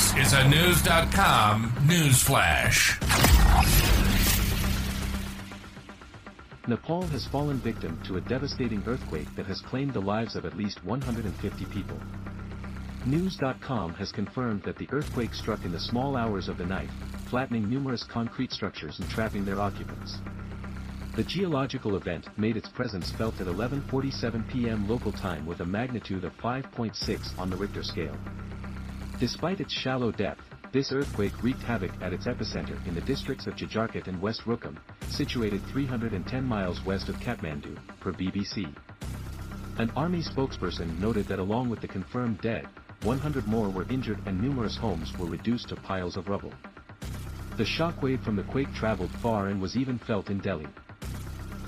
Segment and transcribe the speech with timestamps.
[0.00, 2.98] This is a Knewz.com news flash.
[6.66, 10.56] Nepal has fallen victim to a devastating earthquake that has claimed the lives of at
[10.56, 11.98] least 150 people.
[13.04, 16.88] Knewz.com has confirmed that the earthquake struck in the small hours of the night,
[17.28, 20.16] flattening numerous concrete structures and trapping their occupants.
[21.14, 24.88] The geological event made its presence felt at 11.47 p.m.
[24.88, 28.16] local time with a magnitude of 5.6 on the Richter scale.
[29.20, 30.42] Despite its shallow depth,
[30.72, 34.78] this earthquake wreaked havoc at its epicenter in the districts of Jajarkot and West Rukum,
[35.10, 38.74] situated 310 miles west of Kathmandu, per BBC.
[39.76, 42.66] An army spokesperson noted that along with the confirmed dead,
[43.02, 46.54] 100 more were injured and numerous homes were reduced to piles of rubble.
[47.58, 50.68] The shockwave from the quake traveled far and was even felt in Delhi.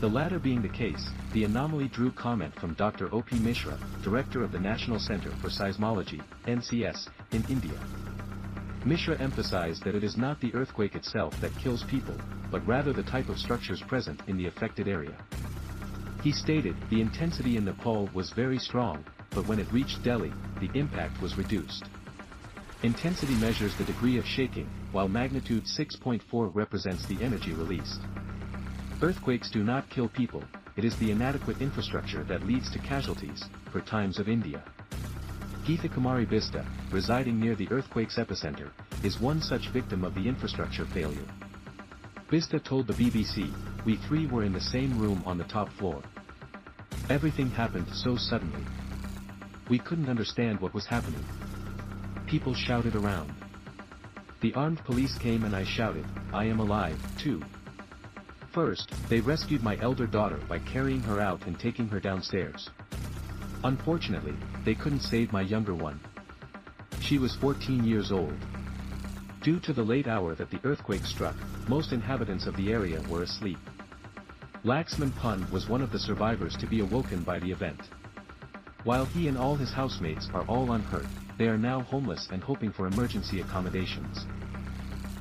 [0.00, 3.14] The latter being the case, the anomaly drew comment from Dr.
[3.14, 3.38] O.P.
[3.40, 7.78] Mishra, director of the National Center for Seismology, NCS, in India.
[8.86, 12.14] Mishra emphasized that it is not the earthquake itself that kills people,
[12.50, 15.18] but rather the type of structures present in the affected area.
[16.22, 20.70] He stated, the intensity in Nepal was very strong, but when it reached Delhi, the
[20.72, 21.84] impact was reduced.
[22.82, 28.00] Intensity measures the degree of shaking, while magnitude 6.4 represents the energy released.
[29.02, 30.44] Earthquakes do not kill people,
[30.76, 33.42] it is the inadequate infrastructure that leads to casualties,
[33.72, 34.62] per Times of India.
[35.64, 38.70] Geetha Kumari Bista, residing near the earthquake's epicenter,
[39.02, 41.26] is one such victim of the infrastructure failure.
[42.30, 43.50] Bista told the BBC,
[43.86, 46.02] we three were in the same room on the top floor.
[47.08, 48.64] Everything happened so suddenly.
[49.70, 51.24] We couldn't understand what was happening.
[52.26, 53.32] People shouted around.
[54.42, 56.04] The armed police came and I shouted,
[56.34, 57.42] I am alive, too.
[58.52, 62.68] First, they rescued my elder daughter by carrying her out and taking her downstairs.
[63.62, 64.34] Unfortunately,
[64.64, 66.00] they couldn't save my younger one.
[67.00, 68.34] She was 14 years old.
[69.42, 71.36] Due to the late hour that the earthquake struck,
[71.68, 73.58] most inhabitants of the area were asleep.
[74.64, 77.80] Laxman Pun was one of the survivors to be awoken by the event.
[78.82, 81.06] While he and all his housemates are all unhurt,
[81.38, 84.26] they are now homeless and hoping for emergency accommodations.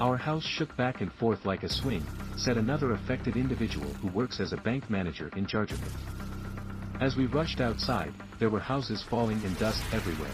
[0.00, 4.38] Our house shook back and forth like a swing, said another affected individual who works
[4.38, 7.02] as a bank manager in charge of it.
[7.02, 10.30] As we rushed outside, there were houses falling and dust everywhere.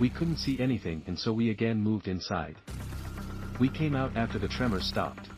[0.00, 2.56] We couldn't see anything and so we again moved inside.
[3.60, 5.28] We came out after the tremor stopped.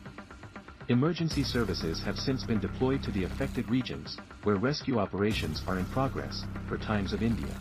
[0.87, 5.85] Emergency services have since been deployed to the affected regions, where rescue operations are in
[5.87, 7.53] progress, for Times of India.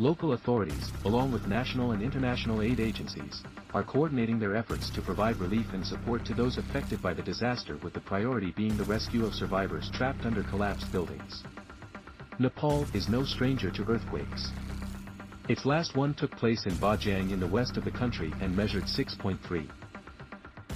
[0.00, 3.42] Local authorities, along with national and international aid agencies,
[3.74, 7.76] are coordinating their efforts to provide relief and support to those affected by the disaster
[7.82, 11.42] with the priority being the rescue of survivors trapped under collapsed buildings.
[12.38, 14.52] Nepal is no stranger to earthquakes.
[15.48, 18.84] Its last one took place in Bajang in the west of the country and measured
[18.84, 19.66] 6.3.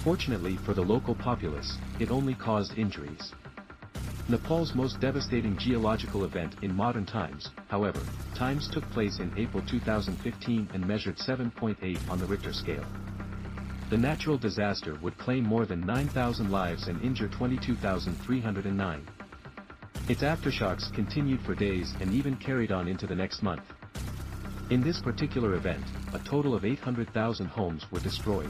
[0.03, 3.31] Fortunately for the local populace, it only caused injuries.
[4.29, 7.99] Nepal's most devastating geological event in modern times, however,
[8.33, 12.85] times took place in April 2015 and measured 7.8 on the Richter scale.
[13.89, 19.07] The natural disaster would claim more than 9,000 lives and injure 22,309.
[20.07, 23.63] Its aftershocks continued for days and even carried on into the next month.
[24.69, 25.83] In this particular event,
[26.13, 28.49] a total of 800,000 homes were destroyed.